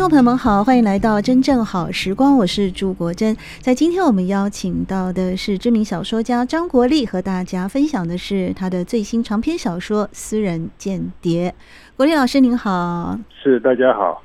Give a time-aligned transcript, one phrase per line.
[0.00, 3.36] 众朋友们好，欢迎来到真正好时光，我是朱国珍。
[3.60, 11.50] 在今天我们邀请到的是知名小说家张国立，和大家分享的是他的最新长篇小说《私人间谍》。
[11.98, 14.22] 国立老师您好，是大家好。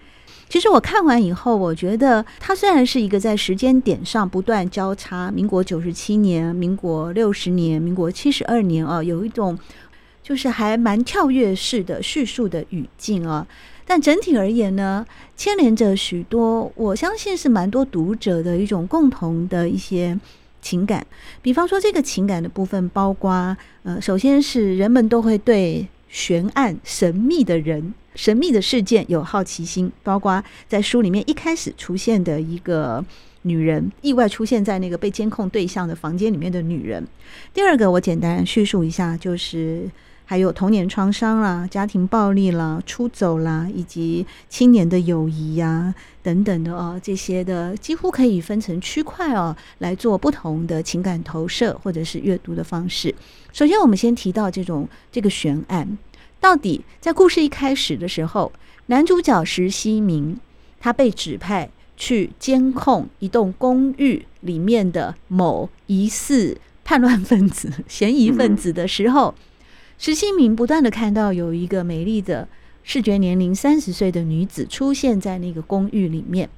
[0.48, 9.60] 其实我看完以后，我觉得他虽然是一个在时间点上不断交叉，民国九十七年、民国六十年、民国七十二年啊，有一种
[10.26, 13.46] 就是还蛮跳跃式的叙述的语境啊。
[13.86, 15.06] 但整体而言呢，
[15.38, 20.20] 牵连着许多，我相信是蛮多读者的一种共同的一些
[20.60, 21.06] 情感。
[21.44, 33.06] 比方说，这个情感的部分，包括呃，首先是人们都会对悬案、神秘的人、神秘的事件有好奇心，包括在书里面一开始出现的一个
[33.44, 37.08] 女人，意外出现在那个被监控对象的房间里面的女人。
[37.54, 39.88] 第二个，我简单叙述一下，就是。
[40.28, 45.94] 还有童年创伤啦、家庭暴力啦、出走啦，以及青年的友谊呀、
[46.24, 53.14] 等等的哦，这些的几乎可以分成区块哦，来做不同的情感投射或者是阅读的方式。
[53.54, 55.98] 首先，我们先提到这种这个悬案，
[56.40, 58.52] 到底在故事一开始的时候，
[58.88, 60.40] 男主角石西明
[60.80, 69.36] 他被指派去监控一栋公寓里面的某疑似叛乱分子、嫌疑分子的时候。
[69.98, 72.48] 石新明不断的看到有一个美丽的
[72.84, 76.50] 视觉年龄三十岁的女子出现在那个公寓里面，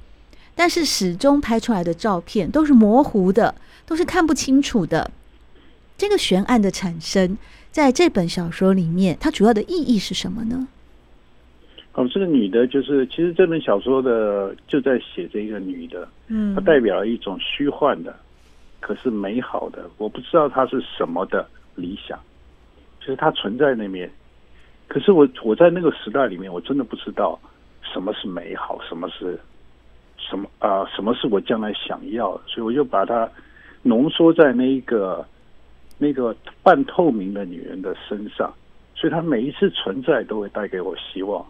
[0.54, 3.54] 但是始终拍出来的照片都是模糊的，
[3.86, 5.10] 都是看不清楚的。
[5.96, 7.38] 这个悬案的产生，
[7.70, 10.68] 在这本小说里面，它主要的意义是什么呢？
[11.94, 18.14] 哦，这个女的，就是其实这本小说的就在写这个女的，嗯，她代表了一种虚幻的，
[18.78, 22.18] 可是美好的，我不知道她是什么的理想。
[23.08, 24.10] 其实它存在那边，
[24.86, 27.40] 可是我我在那个时代里面，我真的不知道
[27.80, 29.40] 什么是美好，什么是
[30.18, 33.26] 什么啊、什么是我将来想要的，所以我就把它
[33.80, 35.26] 浓缩在那一个
[35.96, 38.52] 那个半透明的女人的身上，
[38.94, 41.42] 所以她每一次存在都会带给我希望，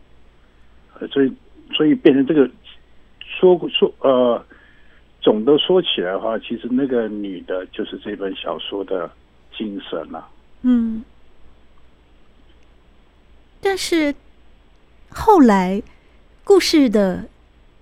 [1.10, 1.32] 所以
[1.74, 2.48] 所以变成这个
[3.20, 4.40] 说说呃，
[5.20, 9.10] 总的说起来的话，其实那个女的就是这本小说的
[9.52, 10.28] 精神了、
[10.62, 11.02] 嗯。
[13.68, 14.14] 但是
[15.10, 15.82] 后来
[16.42, 17.26] 故事的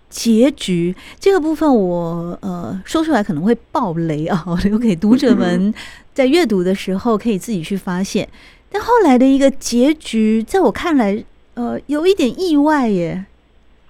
[0.09, 5.73] 结局这个部分我，我呃说出来可能会爆雷啊， 留给读者们
[6.13, 8.29] 在阅读的时候可以自己去发现。
[8.69, 13.25] 但后来的一个结局，在我看来，呃，有一点意外耶。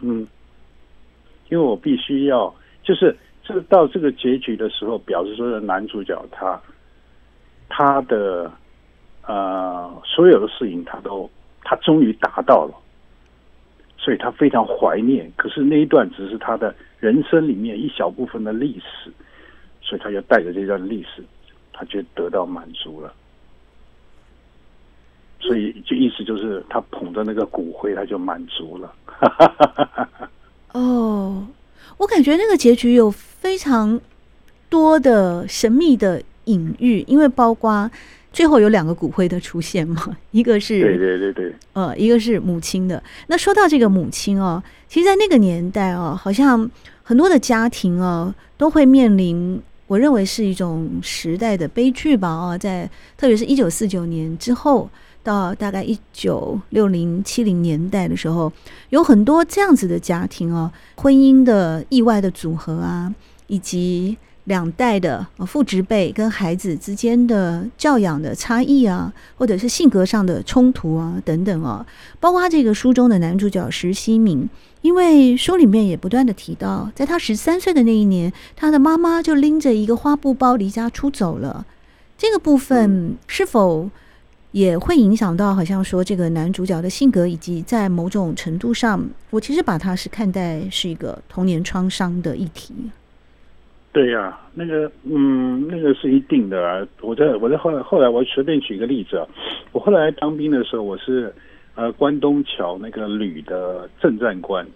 [0.00, 0.26] 嗯，
[1.48, 2.54] 因为我必须要，
[2.84, 6.60] 就是这到这个结局的时候，表示说的男主角他
[7.70, 8.52] 他的
[9.26, 11.30] 呃所有的事情他都。
[11.68, 12.72] 他终于达到了，
[13.98, 15.28] 所以他非常怀念。
[15.34, 19.10] 可是那一段只是他的人生里面一小部分的历史，
[19.82, 21.24] 所以他就带着这段历史，
[21.72, 23.12] 他就得到满足了。
[25.40, 28.94] 所以就意思就是他捧着那个骨灰，他就满足了。
[30.72, 31.44] 哦，
[31.98, 34.00] 我感觉那个结局有非常
[34.70, 37.90] 多的神秘的隐喻，因为包括。
[38.36, 40.14] 最后有两个骨灰的出现嘛？
[40.30, 43.02] 一个是对对对对，呃，一个是母亲的。
[43.28, 46.70] 那说到这个母亲哦，其实，在那个年代哦，好像
[47.02, 52.28] 很多的家庭哦，都会面临，我认为是一种时代的悲剧吧。
[52.28, 52.86] 哦，在
[53.16, 54.90] 特别是一九四九年之后，
[55.22, 58.52] 到大概一九六零七零年代的时候，
[58.90, 63.14] 有很多这样子的家庭哦，婚姻的意外的组合啊，
[63.46, 64.18] 以及。
[64.46, 71.84] 两代的父职辈跟孩子之间的教养的差异啊，或者是性格上的冲突啊，等等啊，
[72.18, 74.48] 包括这个书中的男主角石西明，
[74.82, 81.66] 因为书里面也不断的提到，在他十三岁的那一年，他的妈妈就拎着一个花布包离家出走了。
[82.16, 83.90] 这个部分是否
[84.52, 92.72] 也会影响到，好像说这个男主角的性格，以及在某种程度上，我其实把他是看待是一个童年创伤的议题。
[93.96, 96.86] 对呀、啊，那个嗯，那个是一定的啊。
[97.00, 99.26] 我在我在后来后来，我随便举一个例子啊。
[99.72, 101.34] 我后来当兵的时候，我是
[101.76, 104.66] 呃关东桥那个旅的政战官。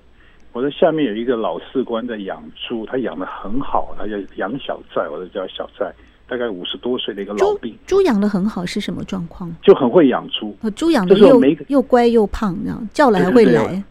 [0.54, 5.92] 我在下面有一个老士官在养猪，他养的很好，他叫杨小寨，我就叫小寨，
[6.26, 7.76] 大概五十多岁的一个老兵。
[7.86, 9.54] 猪养的很好是什么状况？
[9.60, 10.56] 就很会养猪。
[10.74, 11.38] 猪养的又
[11.68, 13.84] 又乖又胖，这样叫来还会来。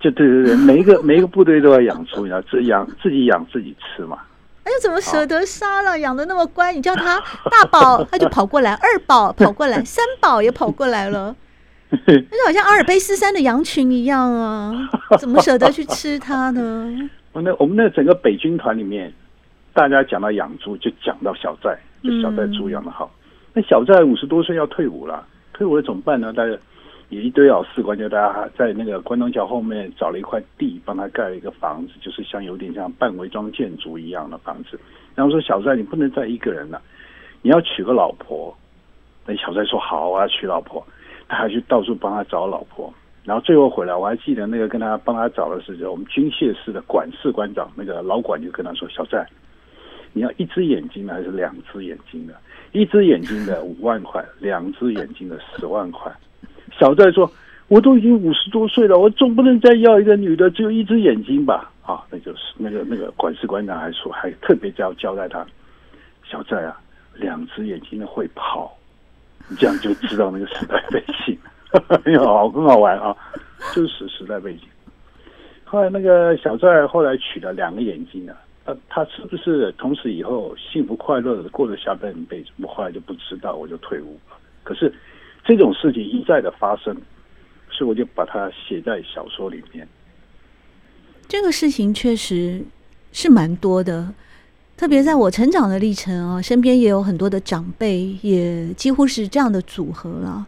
[0.00, 4.16] 就对对对，每一个每一个部队都要养猪，要自养自己养自己吃嘛。
[4.64, 5.98] 哎呦，怎么舍得杀了？
[5.98, 11.36] 养的那么乖，你叫他 大宝，他就跑过来；二宝跑过来， 三宝也跑过来了。
[12.06, 14.72] 那就好像阿尔卑斯山的羊群一样啊！
[15.18, 16.90] 怎么舍得去吃它呢？
[17.32, 19.12] 我那我们那整个北军团里面，
[19.72, 23.12] 大家讲到养猪，就讲到小寨，就小寨猪养的好。
[23.52, 26.32] 那小寨五十多岁要退伍了，退伍了怎么办呢？
[26.32, 26.52] 大家。
[27.22, 34.78] 一堆老士官，就大家在那个关东桥后面找了一块地，帮他盖了一个房子，就是像有点像半伪装建筑一样的房子。
[35.14, 36.80] 然后说小寨，你不能再一个人了，
[37.42, 38.56] 你要娶个老婆。
[39.26, 40.84] 那小寨说好，我要娶老婆。
[41.26, 42.92] 他还去到处帮他找老婆。
[43.24, 49.26] 然后最后回来，我还记得那个跟他帮他找的是我们军械室的管事官长，那个老管就跟他说：“小寨，
[50.12, 52.34] 你要一只眼睛的还是两只眼睛的？
[52.72, 56.12] 一只眼睛的五万块，两只眼睛的十万块。”
[56.72, 57.30] 小寨说
[57.68, 65.46] ：“我都已经五十多岁了，我总不能再要一个女的，只有一只眼睛吧？”啊，那就是那个那个管事官长还说，还特别交交代他
[66.24, 66.80] ：“小寨啊，
[67.14, 68.74] 两只眼睛的会跑，
[69.48, 71.36] 你这样就知道那个时代背景，
[72.04, 73.14] 很好，很好玩啊，
[73.74, 74.62] 就是时代背景。”
[75.64, 78.34] 后来那个小寨后来娶了两个眼睛啊，
[78.64, 82.48] 他他是不是从此以后幸福快乐的过了下半辈子？
[82.62, 84.36] 我后来就不知道，我就退伍了。
[84.62, 84.90] 可是。
[85.44, 86.94] 这种事情一再的发生，
[87.70, 89.86] 所以我就把它写在小说里面。
[91.28, 92.64] 这个事情确实
[93.12, 94.14] 是蛮多的，
[94.76, 100.46] 特别在我成长的历程啊，身边也有很多的长辈，也几乎是这样的组合了。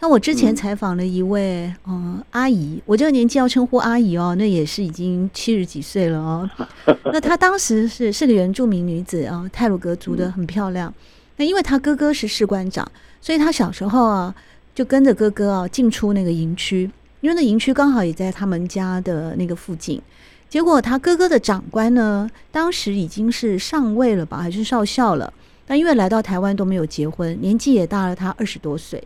[0.00, 6.50] 那我之前采访了一位嗯、呃、阿姨，我这个年纪要称呼阿姨哦，那也是已经七十几岁了哦。
[7.12, 10.92] 那她当时是是个原住民女子啊，泰鲁格族的，很漂亮。
[11.36, 12.90] 那因为她哥哥是士官长。
[13.22, 14.34] 所以他小时候啊，
[14.74, 16.90] 就跟着哥哥啊进出那个营区，
[17.20, 20.02] 因为那营区刚好也在他们家的那个附近。
[20.50, 25.32] 结果他哥哥的长官呢，当时已经是上尉了吧，还是少校了？
[25.64, 29.02] 但因为来到台湾都没有结婚，年纪也大了他二十多岁，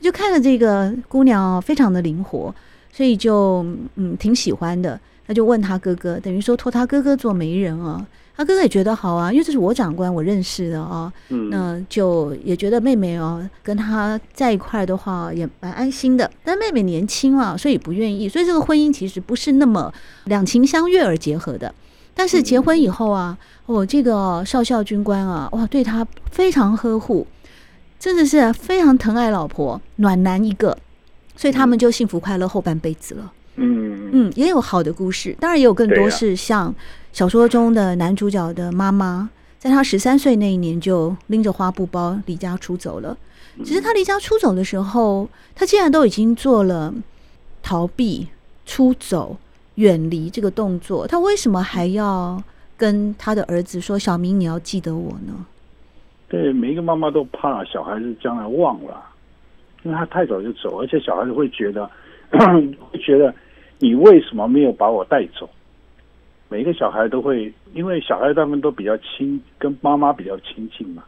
[0.00, 2.52] 就看着这个姑娘非常的灵活，
[2.92, 3.64] 所以就
[3.94, 5.00] 嗯挺喜欢的。
[5.26, 8.04] 他就问他哥哥，等于说托他哥哥做媒人啊。
[8.40, 11.12] 他哥哥也觉得好啊，因为这是我长官，我认识的啊。
[11.28, 16.30] 嗯，那就也觉得妹妹哦，跟他在一块的话也蛮安心的。
[16.42, 18.26] 但妹妹年轻啊，所以不愿意。
[18.26, 19.92] 所以这个婚姻其实不是那么
[20.24, 21.74] 两情相悦而结合的。
[22.14, 27.26] 但是结婚以后啊，我、哦、这个少校军官啊，哇，对他非常呵护，
[27.98, 30.74] 真的是非常疼爱老婆，暖男一个。
[31.36, 33.32] 所以他们就幸福快乐后半辈子了。
[33.56, 36.74] 嗯嗯，也有好的故事，当然也有更多是像。
[37.12, 43.16] 小说中的男主角的妈妈，在他十三岁那一年就拎着花布包离家出走了。
[43.64, 46.94] 只是他离家出走的时候，他既然都已经做了
[47.62, 48.28] 逃避、
[48.64, 49.36] 出走、
[49.74, 52.42] 远离这个动作，他为什么还要
[52.76, 55.46] 跟他的儿子说：“小明，你要记得我呢？”
[56.28, 59.02] 对，每一个妈妈都怕小孩子将来忘了，
[59.82, 61.90] 因为他太早就走，而且小孩子会觉得，
[62.30, 63.34] 会觉得
[63.80, 65.50] 你为什么没有把我带走？
[66.50, 71.04] 每个小孩都会，因为小孩他们都比较亲，跟妈妈比较亲近嘛。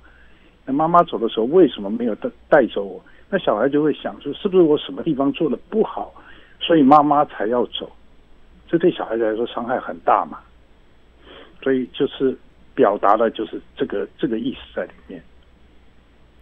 [0.65, 3.05] 那妈妈走的时候，为什么没有带带走我？
[3.29, 6.15] 那小孩就会想说，是不是我什么地方做的不好，
[6.61, 7.91] 所以妈妈才要走？
[8.69, 10.39] 这对小孩子来说伤害很大嘛。
[11.61, 12.39] 所以就是
[12.73, 15.21] 表达的就是这个这个意思在里面。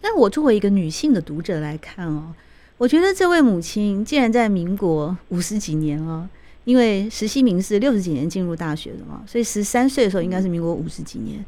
[0.03, 2.35] 那我作为一个女性的读者来看哦，
[2.77, 6.29] 我觉得这位母亲既然在民国五十几年哦。
[6.65, 11.43] 因为石希明是六十几年进入大学的嘛，所以十三岁的时候应该是民国五十几年，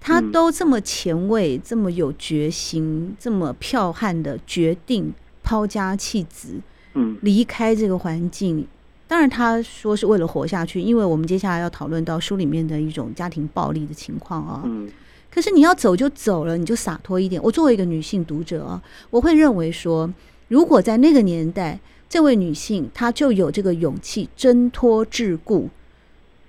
[0.00, 6.54] 他都这么前卫、这么有决心、这么剽悍的决定抛家弃子，
[6.94, 8.66] 嗯，离开这个环境。
[9.06, 14.62] 当然他说是为了活下去，因为我们接下来要讨论到书里面的一种家庭暴力的情况啊。
[14.66, 14.90] 嗯，
[15.30, 17.40] 可是你要走就走了，你就洒脱一点。
[17.42, 20.12] 我作为一个女性读者啊，我会认为说，
[20.48, 21.78] 如果在那个年代。
[22.10, 25.68] 这位女性，她就有这个勇气挣脱桎梏，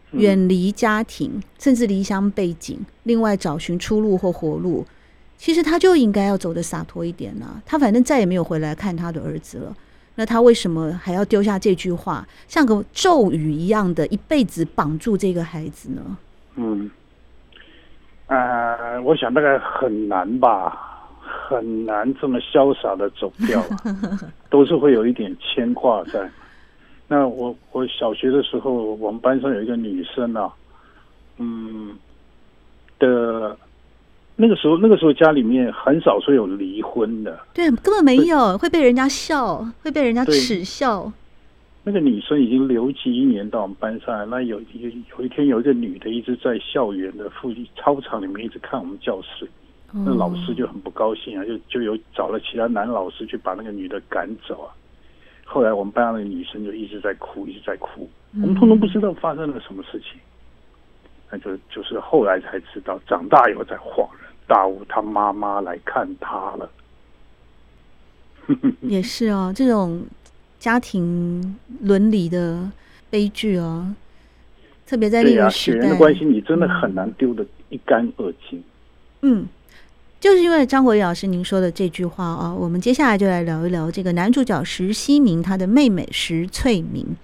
[0.10, 4.86] 远离家庭，甚至离乡背井，另外找寻出路或活路。
[5.38, 7.62] 其实她就应该要走得洒脱一点了。
[7.63, 9.75] 她反正再也没有回来看她的儿子了，
[10.15, 16.18] 那她为什么还要丢下这句话，像个咒语一样的，一辈子绑住这个孩子呢？
[16.56, 16.89] 嗯，
[18.25, 20.90] 呃，我想大概很难吧，
[21.23, 23.63] 很难这么潇洒的走掉，
[24.49, 26.29] 都是会有一点牵挂在。
[27.07, 30.51] 那我我小学的时候，我们班上有一个女生啊，
[31.37, 31.93] 嗯
[32.99, 33.57] 的，
[34.35, 41.11] 那个时候那个时候家里面很少说有离婚的，对，根本没有，会被人家笑，会被人家耻笑。
[41.83, 49.49] 那个女生已经留级一年到我们班上来，那有有有一天有一个女的一直在校园的附近操场里面一直看我们教室，嗯、
[49.93, 54.71] 那老师就很不高兴啊，就就有找了其他男老师去把那个女的赶走啊。
[55.45, 60.19] 后来我们班上的女生就一直在哭，一直在哭，我们通通不知道发生了什么事情，
[61.29, 66.69] 那就就是后来才知道，长大以后才恍然大悟，她妈妈来看她了。
[68.81, 70.03] 也是哦，这种。
[70.62, 72.71] 家庭伦理的
[73.10, 73.95] 悲剧哦，
[74.86, 78.63] 特别在那个时代，血缘的关系，你真的很难丢得一干二净。
[79.24, 79.48] 嗯，
[80.21, 87.17] 就是因为张国立老师您说的这句话啊，我们接下来就来聊一聊这个男主角石希明他的妹妹石翠明。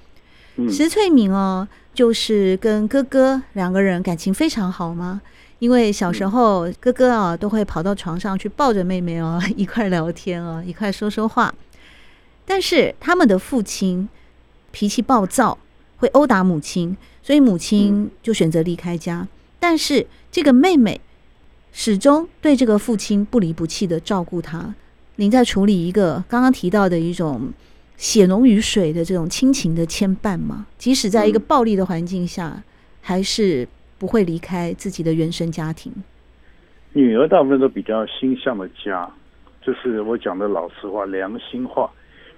[0.56, 5.22] 嗯、石翠明哦，就是跟哥哥两个人感情非常好吗？
[5.60, 11.54] 因为小时候哥哥啊都会跑到床上去抱着妹妹哦，一块聊天哦，一块说说话。
[12.48, 14.10] 但是他们的父亲
[14.72, 15.56] 脾气暴躁，
[15.98, 19.20] 会殴打母亲，所以母亲就选择离开家。
[19.20, 19.28] 嗯、
[19.60, 21.00] 但是这个妹妹
[21.80, 24.74] 始终对这个父亲不离不弃的照顾他。
[25.18, 27.54] 您在处理一个刚刚提到的一种
[27.98, 30.66] 血浓于水的这种亲情的牵绊吗？
[30.80, 32.64] 即使在一个暴力的环境下，嗯、
[33.00, 33.68] 还是
[34.00, 35.94] 不会离开自己的原生家庭。
[36.94, 39.08] 女儿大部分都比较心向的家，
[39.62, 41.88] 就是我讲的老实话、良心话。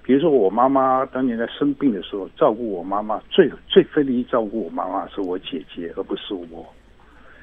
[0.03, 6.65] 比如说，我妈妈当年在生病的时候，照顾我妈妈最最费力照顾我妈妈是我姐姐，而不是我。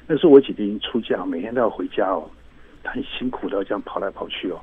[0.07, 2.23] 那时候我姐姐已经出嫁，每天都要回家哦，
[2.83, 4.59] 她很辛苦的这样跑来跑去哦。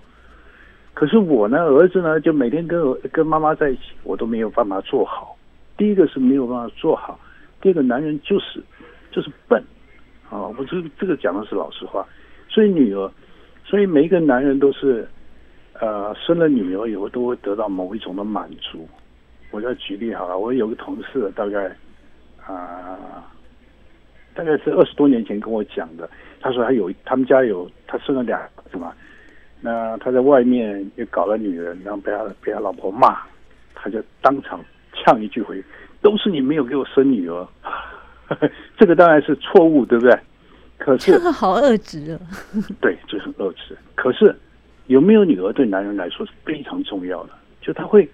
[0.95, 5.37] 可是我呢，儿子呢，就每天跟跟妈妈在一起，我都没有办法做好。
[5.77, 7.19] 第一个是没有办法做好，
[7.61, 8.63] 第二个男人就是
[9.11, 9.63] 就是笨
[10.31, 10.49] 啊！
[10.59, 12.07] 我这这个讲的是老实话。
[12.49, 13.11] 所以女儿，
[13.65, 15.07] 所以每一个男人都是。
[15.81, 18.89] 呃，生了女儿以后都会得到某一种的满足。
[19.51, 21.67] 我再举例好了，我有个同事，大概
[22.47, 23.29] 啊、
[24.35, 26.09] 大概是二十多年前跟我讲的。
[26.41, 28.39] 他说他有他们家有他生了俩
[28.71, 28.93] 什么？
[29.61, 33.17] 那他在外面又搞了女人，然后被他被他老婆骂，
[33.75, 34.61] 他就当场
[34.93, 35.63] 呛一句回
[36.03, 37.49] ：“都是你没有给我生女儿。
[38.77, 40.19] ”这个当然是错误，对不对？
[40.77, 42.21] 可是这个好恶质啊！
[42.81, 43.77] 对，这、就是恶质。
[43.95, 44.35] 可是。
[44.89, 47.31] 有没有女儿对男人来说是非常重要的，
[47.63, 48.07] 就他会，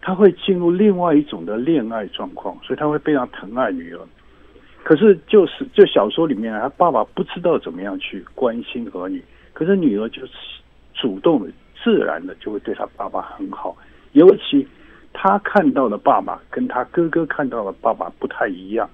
[0.00, 3.98] 他会进入另外一种的恋爱状况，所以他会非常疼爱女儿。
[4.90, 10.32] 可是就是就小说里面，他爸爸不知道怎么样去关心儿女，可是女儿就是
[10.94, 11.48] 主动的、
[11.80, 13.76] 自然的就会对他爸爸很好。
[14.14, 14.66] 尤其
[15.12, 18.90] 他看到的爸爸跟他哥哥看到的爸爸不太一样，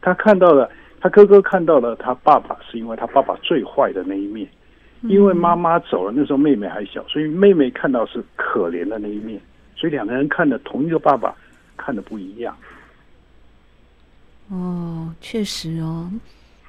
[0.00, 0.70] 他看到了
[1.00, 4.48] 他哥哥看到了他爸爸，是因为他爸爸最坏的那一面。
[5.08, 9.40] 因为妈妈走了，那时候妹妹还小，所以妹妹看到是可怜的那一面，
[9.74, 11.34] 所以两个人看的同一个爸爸，
[11.76, 12.56] 看的不一样。
[14.52, 16.10] 哦，确实哦，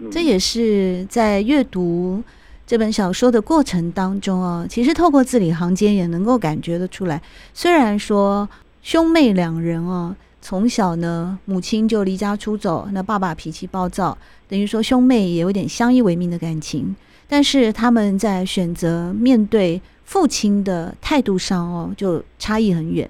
[0.10, 2.24] 这也是在阅读
[2.66, 7.22] 这本小说的过程当中哦，其实透过字里行间也能够感觉得出来。
[7.54, 8.48] 虽然说
[8.82, 16.96] 兄妹两人哦，从小呢母亲就离家出走，那爸爸脾气暴躁，等于说兄妹也有点相依为命的感情。
[17.28, 23.10] 但是他们在选择面对父亲的态度上哦，就差异很远。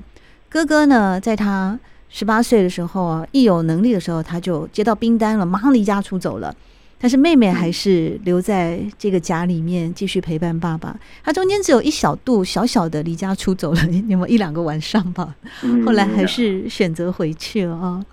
[0.49, 1.77] 哥哥呢，在他
[2.15, 6.55] 十八岁的时候啊，一有能力的时候，他就接到兵单了，马上离家出走了。
[6.99, 10.95] 但是妹妹还是留在这个家里面，继续陪伴爸爸。
[11.23, 15.35] 他中间只有一小度小小的离家出走了， 有没有一两个晚上吧？
[15.83, 18.05] 后来还是选择回去了啊。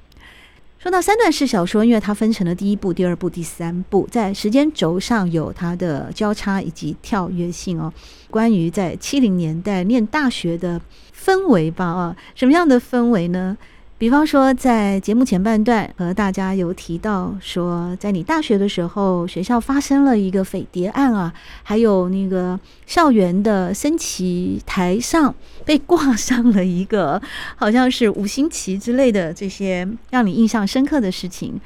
[0.79, 7.93] 说到三段式小说，因为它分成了第一部、第二部、第三部，在时间轴上有它的交叉以及跳跃性哦。
[8.31, 10.81] 关于在七零年代念大学的
[11.15, 13.57] 氛围吧，啊，什么样的氛围呢？
[14.01, 21.31] 比方说，在节目前半段和大家有提到说，在你大学的时候，学校发生了一个匪谍案啊，
[21.63, 25.35] 还有那个校园的升旗台上
[25.67, 27.21] 被挂上了一个
[27.57, 31.61] 好像是五星旗之类的这些让你印象深刻的事情。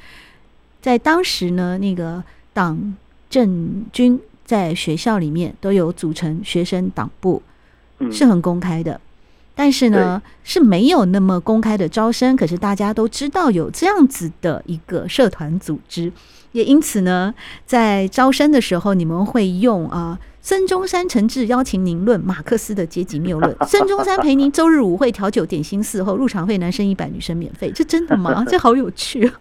[0.81, 2.97] 在当时呢，那个党
[3.29, 7.41] 政军在学校里面都有组成学生党部，
[8.11, 8.99] 是很公开的。
[9.55, 16.11] 但是呢是没有那么公开的招生，可是大家都知道有这样子的一个社团组织，
[16.51, 17.33] 也因此呢，
[17.65, 20.19] 在招生的时候，你们会用啊。
[20.41, 23.55] 孙中山诚挚邀请您论马克思的阶级谬论。
[23.65, 27.71] 孙中山陪您周日舞会调酒点心伺候，入场费男生一百，女生免费。
[27.73, 28.45] 这真的吗？
[28.47, 29.33] 这好有趣啊！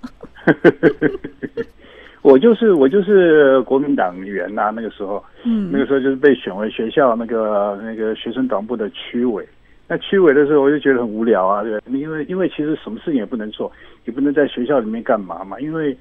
[2.23, 9.47] 我就是我就是国民党员呐、啊，那个时候，嗯，那个时候就是被选为学校那个那个学生党部的区委。
[9.87, 13.71] 那区委的时候，我就觉得很无聊啊，对，因为因为其实什么事情也不能做，
[14.05, 15.97] 也不能在学校里面干嘛嘛，因为。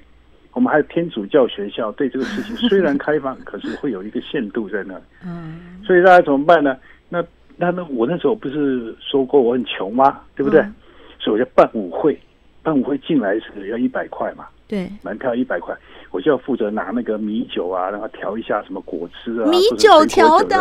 [0.52, 4.94] 我们还有天主教学校，对这个事情虽然开放，可是会有一个限度在那。
[5.26, 6.76] 嗯，所以大家怎么办呢？
[7.08, 7.20] 那
[7.56, 10.20] 那那我那时候不是说过我很穷吗？
[10.36, 10.60] 对不对？
[10.60, 10.74] 嗯、
[11.18, 12.16] 所以我就办舞会，
[12.62, 14.46] 办舞会进来是要一百块嘛。
[14.66, 15.76] 对，门票一百块，
[16.10, 19.48] 我就要负责拿那个米酒啊，然后调一下什么果汁啊。
[19.48, 20.56] 米酒调的，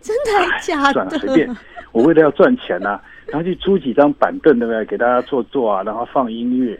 [0.00, 0.30] 真的
[0.60, 0.92] 假的？
[0.92, 1.56] 算了，随便。
[1.92, 4.84] 我为了要赚钱啊，然后去租几张板凳，对不对？
[4.84, 6.78] 给大家坐坐啊，然后放音乐，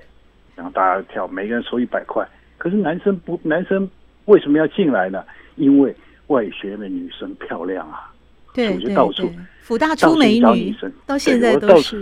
[0.54, 2.24] 然后大家跳，每个人收一百块。
[2.56, 3.88] 可是男生不，男生
[4.26, 5.24] 为什么要进来呢？
[5.56, 5.94] 因为
[6.28, 8.12] 外学院的女生漂亮啊，
[8.54, 9.30] 对，就到处
[9.60, 10.74] 辅大出美女，
[11.06, 11.96] 到现在都是到处，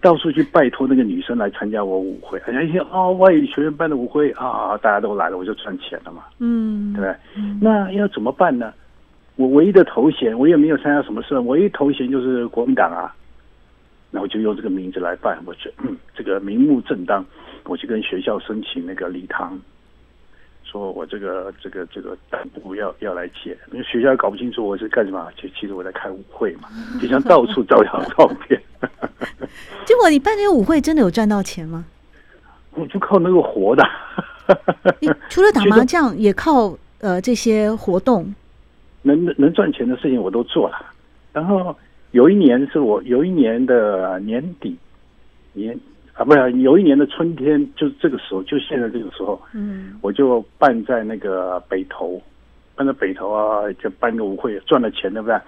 [0.00, 2.40] 到处去拜托那个女生来参加我舞会。
[2.40, 7.14] 好像一些哦，外语学院办的舞会啊，大家都来了，我就赚钱了嘛，嗯，对不对？
[7.60, 8.72] 那要怎么办呢？
[9.36, 13.14] 我唯一的头衔，我也没有参加什么事，唯一头衔就是国民党啊，
[14.10, 15.72] 那我就用这个名字来办，我觉
[16.14, 17.24] 这个名目正当。
[17.64, 19.60] 我去跟学校申请那个礼堂，
[20.70, 26.68] 说我这个这个这个党部要要来接，因为学校搞不清楚我是干什么，其其实我在开舞会嘛，
[27.00, 28.60] 就像到处照 张照片。
[29.84, 31.84] 结果你办这个舞会真的有赚到钱吗？
[32.74, 33.82] 我就靠那个活的。
[35.00, 38.32] 你除了打 麻将，也靠呃这些活动，
[39.02, 40.76] 能能赚钱的事情我都做了。
[41.32, 41.76] 然后
[42.12, 44.76] 有一年是我有一年的年底
[45.52, 45.76] 年。
[46.20, 52.20] 啊，不是，有一年的春天，就是这个时候，就现在这个时候，嗯，我就办在那个北投，
[52.76, 55.40] 办在北投啊，就办个舞会，赚了钱，对不对？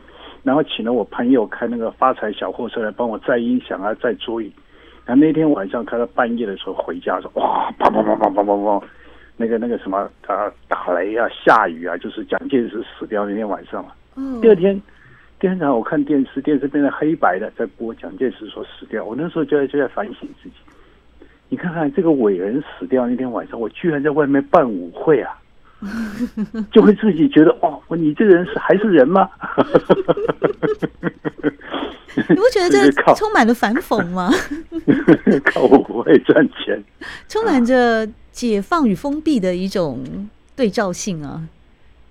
[0.43, 4.51] 然后请了我朋友开那个发财小货车来帮我载音响啊，载桌椅。
[5.05, 8.83] 然后那天晚上开到半夜的时候回家说，哇，砰砰砰砰砰砰砰，
[9.37, 13.93] 那个那个什么啊，打雷啊，下雨啊，就是蒋介石死掉那天晚上嘛。
[14.17, 14.81] 嗯，第二天。
[15.43, 19.05] 第二天我看电视，电视变成黑白的，在播蒋介石说死掉。
[19.05, 20.55] 我那时候就在就在反省自己，
[21.49, 25.37] 你看看这个伟人死掉那天晚上，我居然在外面办舞会啊，
[26.71, 29.29] 就会自己觉得哦，你这个人是还是人吗？
[32.29, 34.31] 你不觉得这充满了反讽吗？
[35.45, 36.81] 靠舞会赚钱，
[37.27, 40.05] 充满着解放与封闭的一种
[40.55, 41.49] 对照性啊，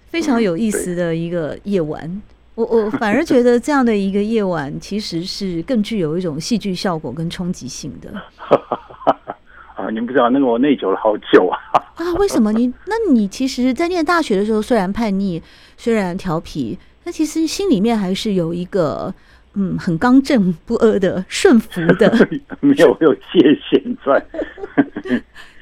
[0.08, 2.22] 非常有意思的一个夜晚。
[2.56, 8.14] 我我反而觉得这样的一个夜晚，其实是更具有一种戏剧效果跟冲击性的。
[9.76, 11.58] 啊，你不知道那个我内疚了好久啊！
[11.96, 12.68] 啊，为什么你？
[12.86, 15.42] 那你其实，在念大学的时候，虽然叛逆，
[15.78, 19.12] 虽然调皮，但其实心里面还是有一个
[19.54, 22.28] 嗯，很刚正不阿的顺服的，
[22.60, 24.24] 没有没有界限在，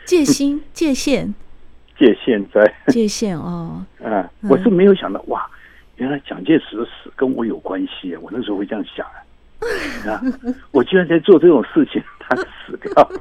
[0.05, 1.33] 戒心界限
[1.97, 3.85] 界限在界限哦。
[4.03, 5.47] 嗯，我是没有想到哇。
[5.99, 9.05] 原来蒋介石的死跟我有关系，我那时候会这样想
[10.11, 10.21] 啊，
[10.71, 13.11] 我居然在做这种事情， 他死掉。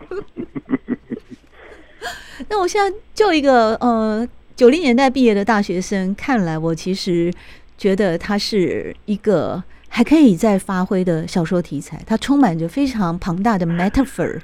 [2.49, 7.33] 那我现在就一个呃九零年代毕业的大学生看来，我其实
[7.77, 14.41] 觉得他是一个还可以再发挥的小说题材，它充满着非常庞大的 metaphor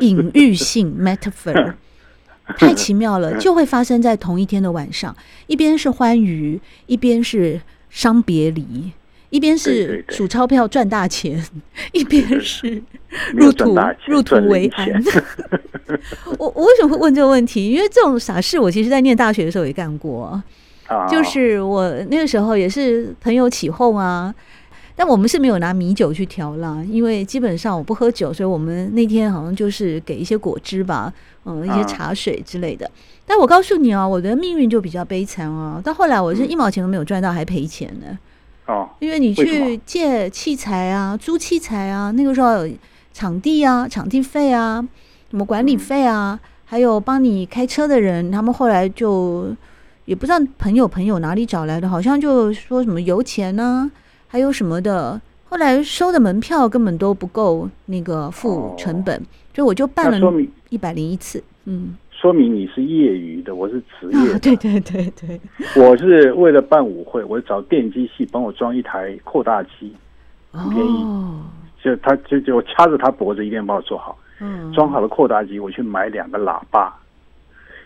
[0.00, 1.74] 隐喻性 metaphor，
[2.58, 7.60] 太奇妙了，就会发生在同一天的晚上，一边是欢愉，一边是。
[7.94, 8.90] 伤别离，
[9.30, 12.82] 一边是数钞票赚大钱，对对对，一边是
[13.32, 15.00] 入土入土为安。
[16.36, 17.70] 我我为什么会问这个问题？
[17.70, 20.42] 因为这种傻事，我其实在念大学的时候也干过。
[20.88, 21.08] Oh.
[21.08, 24.34] 就是我那个时候也是朋友起哄啊，
[24.96, 31.12] 但我们是没有拿米酒去调啦，因为基本上我不喝酒，所以我们那天好像就是给一些果汁吧，
[31.44, 32.86] 嗯，一些茶水之类的。
[32.86, 32.94] Oh.
[33.26, 35.80] 但我告诉你啊，我的命运就比较悲惨啊。
[35.82, 38.18] 到后来我是一毛钱都没有赚到，还赔钱呢。
[38.66, 42.72] 哦，因为你去借器材啊，租器材啊，那个时候有
[43.12, 44.86] 场地啊，场地费啊，
[45.30, 49.48] 什么管理费啊，还有帮你开车的人，他们后来就
[50.04, 53.90] 也不知道朋友朋友哪里找来的，好像就说什么油钱呢，
[54.34, 55.20] 还有什么的。
[55.48, 59.16] 后来收的门票根本都不够那个付成本，
[59.54, 60.32] 所以我就办了
[60.70, 61.40] 一百零一次。
[61.66, 61.96] 嗯。
[62.10, 64.38] 说明你是业余的，我是职业的。
[64.40, 65.40] 对对对对，
[65.76, 69.94] 我是为了办舞会，我找电机系帮我装一台扩大机，
[70.50, 71.06] 很便宜，
[71.80, 74.18] 就他就就掐着他脖子，一定要帮我做好。
[74.40, 76.92] 嗯，装好了扩大机，我去买两个喇叭，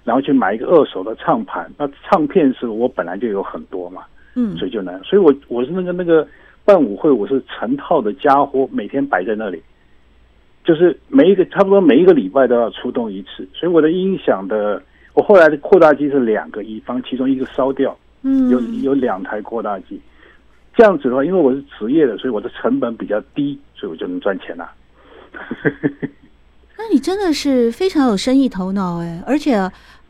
[0.03, 1.71] 然后去买一个二手的唱盘。
[1.77, 4.03] 那唱片是我本来就有很多嘛，
[4.39, 5.03] 嗯，所以就难。
[5.03, 6.25] 所以我我是那个那个
[6.65, 9.61] 办舞会，我是成套的家伙，每天摆在那里，
[10.63, 13.49] 就是每一个差不多每一个礼拜都要出动一次。
[13.53, 14.81] 所以我的音响的，
[15.15, 17.99] 我后来的扩大机是两个，以防其中一个烧掉。
[18.23, 20.01] 嗯，有有两台扩大机，
[20.77, 24.69] 这样子的话，因为我是职业的，所以我的成本比较低，所以我就能赚钱了。
[26.77, 29.57] 那你真的是非常有生意头脑哎，而且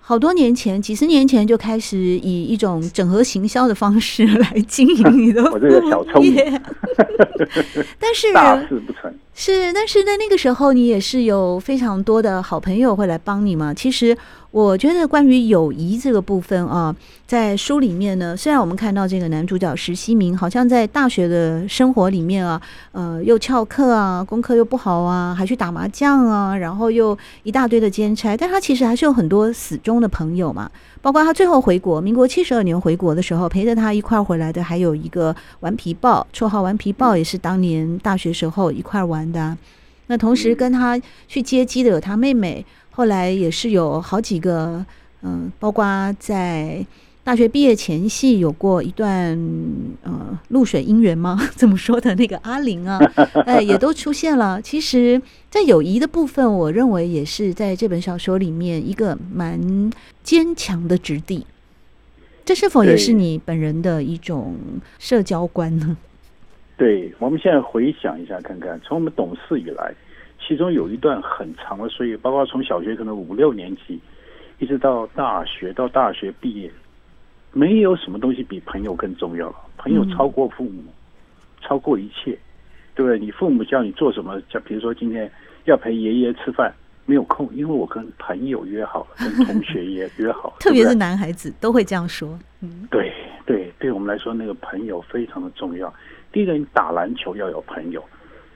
[0.08, 6.34] 好多年前，几十年前就开始以一种整合行销的方式来经营你的 我这个小聪明，
[8.00, 9.14] 但是大事不成。
[9.34, 13.74] 是，但是在那个时候，你也是有非常多的好朋友会来帮你嘛。
[13.74, 14.16] 其实。
[14.50, 16.94] 我觉得关于友谊这个部分啊，
[17.26, 22.60] 在书里面呢，虽然我们看到这个男主角石西明好像在大学的生活里面啊，
[22.92, 30.70] 呃，又翘课啊，功课又不好啊，还去打麻将啊，然后又一大堆的兼差，但他其实还是有很多死忠的朋友嘛。
[31.02, 39.54] 包括他最后回国，民国七十二年回国的时候，陪着他一块儿回来的还有一个顽皮豹，绰号顽皮豹，也是当年大学时候一块儿玩的。
[40.06, 42.64] 那同时跟他去接机的有他妹妹。
[42.98, 44.84] 后来也是有好几个，
[45.22, 45.84] 嗯，包括
[46.18, 46.84] 在
[47.22, 49.38] 大学毕业前夕有过一段，
[50.02, 51.38] 呃，露水姻缘吗？
[51.54, 52.98] 怎么说的那个阿玲啊，
[53.46, 54.60] 哎，也都出现了。
[54.60, 59.92] 其实，在友谊的部分，我认为也是在这本小说里面一个蛮
[60.24, 61.46] 坚强的质地。
[62.44, 64.56] 这是否也是你本人的一种
[64.98, 65.96] 社交观呢？
[66.76, 69.94] 对，我们现在回想一下，看看从我们懂事以来。
[70.48, 74.00] 其中有一段很长的岁月，包括从小学可能五六年级，
[74.58, 76.70] 一直到大学，到大学毕业，
[77.52, 79.56] 没有什么东西比朋友更重要了。
[79.76, 80.92] 朋友超过父母，嗯、
[81.60, 82.30] 超过一切，
[82.94, 83.18] 对不对？
[83.18, 85.30] 你父母叫你做什么，像比如说今天
[85.66, 86.72] 要陪爷爷吃饭，
[87.04, 90.56] 没有空，因为我跟朋友约好了， 跟同学也约好了。
[90.64, 92.38] 特别是男孩子都会这样说。
[92.62, 93.12] 嗯，对
[93.44, 95.92] 对，对我们来说，那个朋友非常的重要。
[96.32, 98.02] 第一个，你打篮球要有朋友。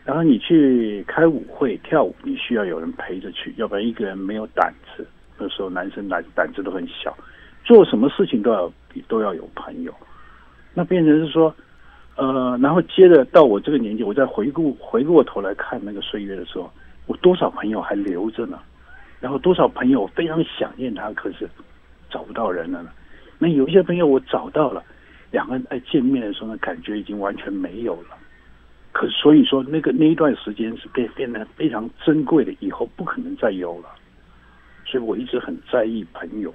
[0.05, 5.07] 然后你去开舞会跳舞，你需要有人陪着去，要不然一个人没有胆子。
[5.39, 7.17] 那时候男生胆胆子都很小，
[7.65, 8.73] 做什么事情都要
[9.09, 9.95] 都要有朋友。
[10.75, 11.55] 那变成是说，
[12.17, 16.71] 呃，然后接着到我这个年纪，我再回顾回过头来看那个岁月的时候，
[17.07, 18.59] 我多少朋友还留着呢？
[19.21, 21.49] 然后多少朋友非常想念他，可是
[22.11, 22.91] 找不到人了呢？
[23.39, 24.83] 那有一些朋友我找到了，
[25.31, 28.17] 两个人在见面的时候呢，感觉已经完全没有了。
[28.93, 33.89] 可所以说，那个那一段时间是变变得非常珍贵的，以后不可能再有了。
[34.85, 36.55] 所以我一直很在意朋友。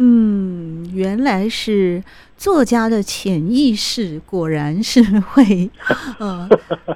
[0.00, 2.02] 嗯，原来是
[2.36, 5.70] 作家的潜意识，果然是会
[6.18, 6.48] 呃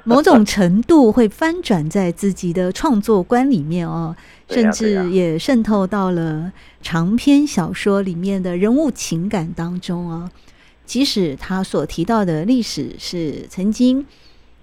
[0.05, 4.15] 某种程度会翻转在自己的创作观里面哦，
[4.49, 10.31] 甚至也渗透到了长篇小说里面的人物情感当中啊。
[10.93, 14.05] 即使他所提到的历史是曾经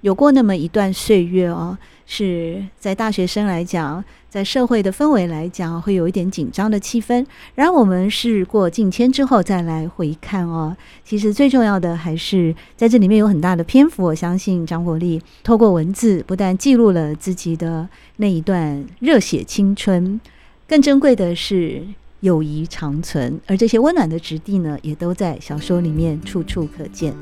[0.02, 7.26] 有过那么一段岁月哦，是在大学生来讲，在社会的氛围来讲，会有一点紧张的气氛。
[7.56, 14.04] 然后我们事过境迁之后再来回看哦，其实最重要的还是在这里面有很大的篇幅。
[14.04, 20.22] 我相信张国立透过文字，不但记录了自己的那一段热血青春，
[20.68, 21.82] 更珍贵的是。
[22.22, 27.14] 友谊长存，而这些温暖的质地呢，也都在小说里面处处可见。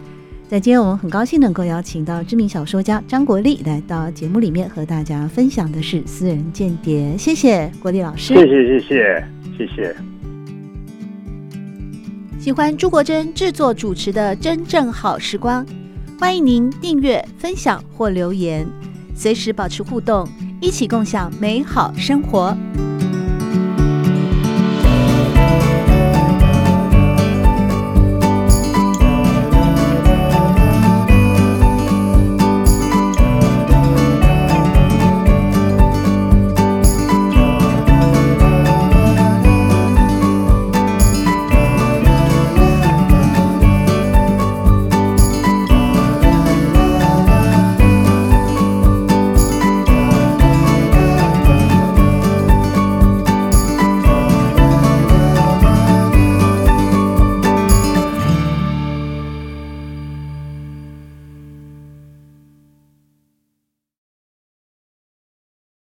[0.48, 7.14] 在今天，我们很高兴能够邀请到知名小说家张国立来到节目里面，和大家分享的是《私人间谍》。
[7.18, 9.96] 谢谢国立老师，谢谢谢谢谢谢。
[12.40, 15.66] 喜欢朱国珍制作主持的《真正好时光》，
[16.18, 18.66] 欢迎您订阅、分享或留言，
[19.14, 20.26] 随时保持互动，
[20.62, 22.58] 一起共享美好生活。